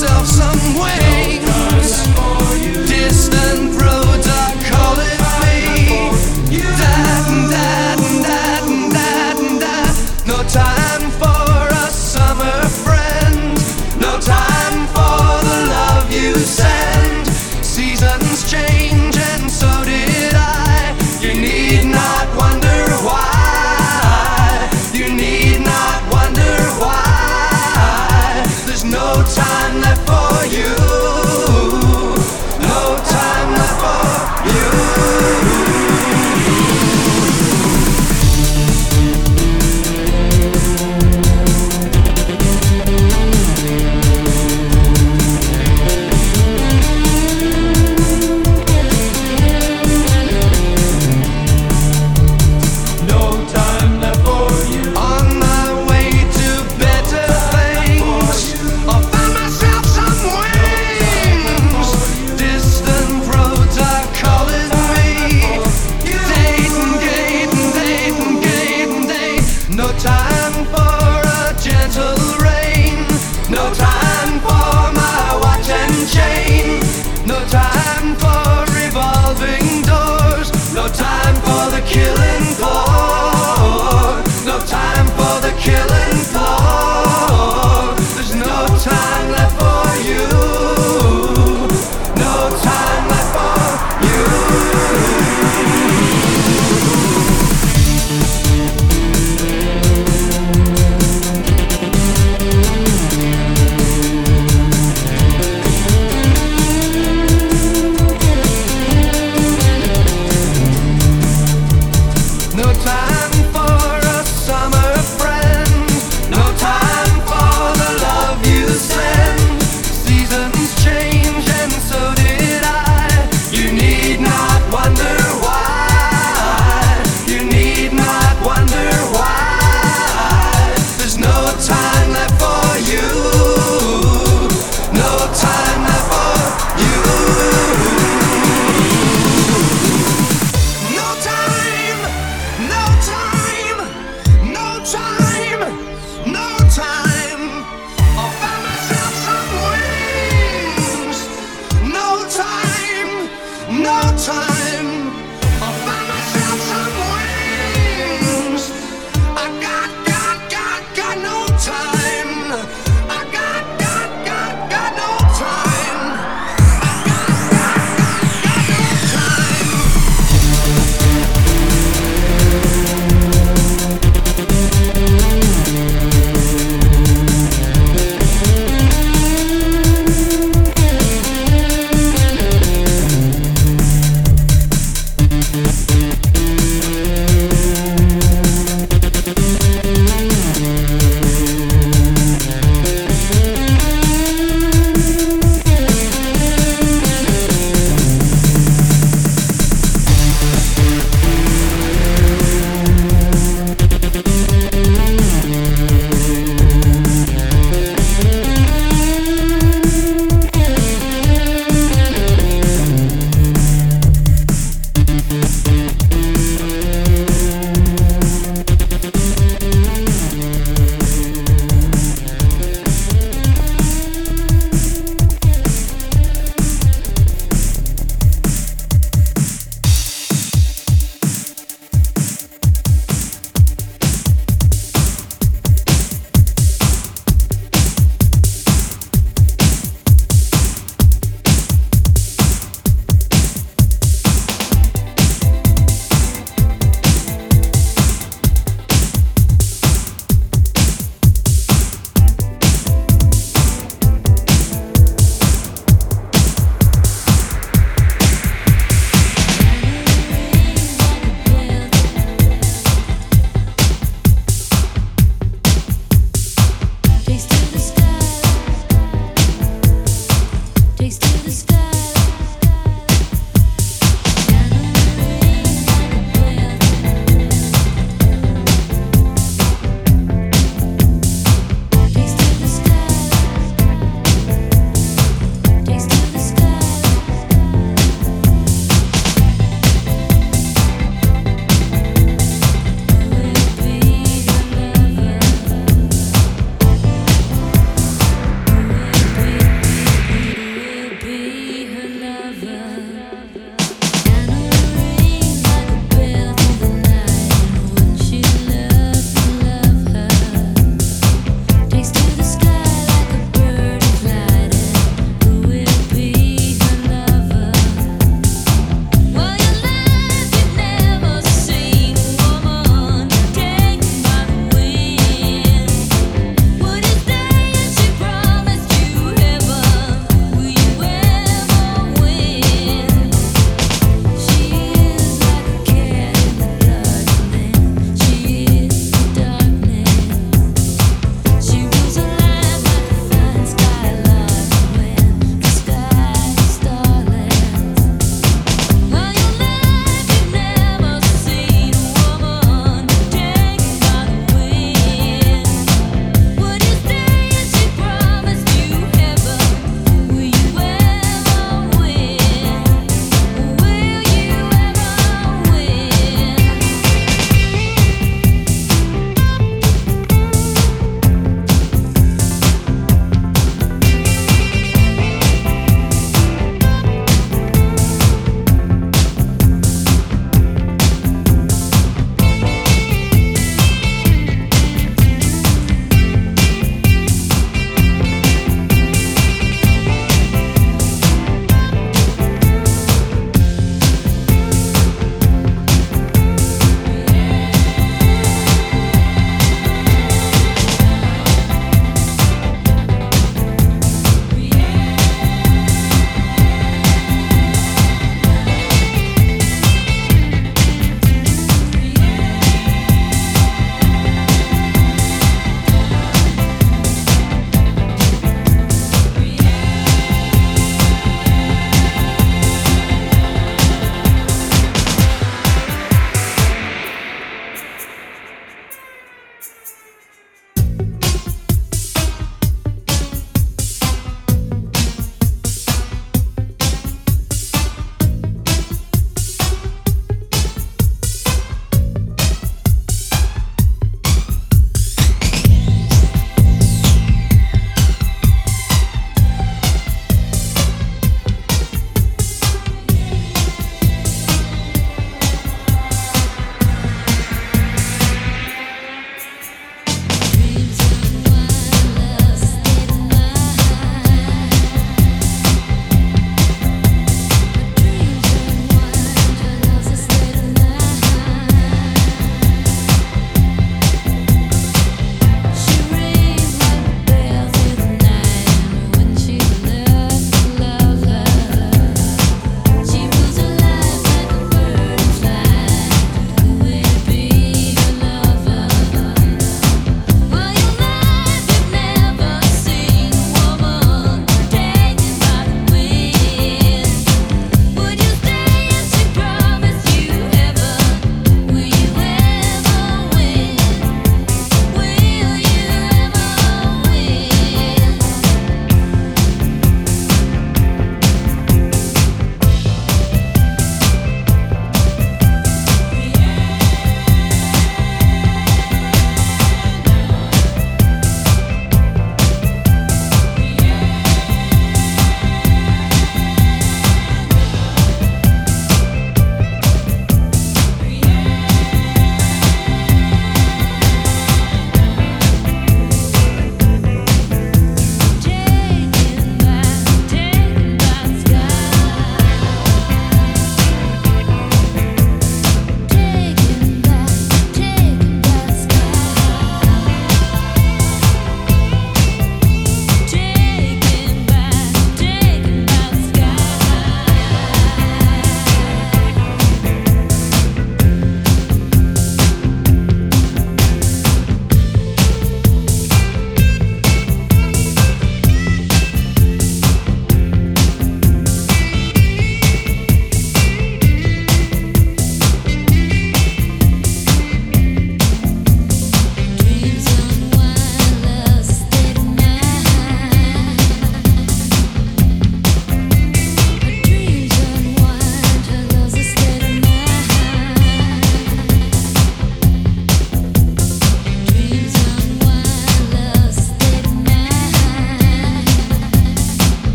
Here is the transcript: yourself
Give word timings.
yourself 0.00 0.37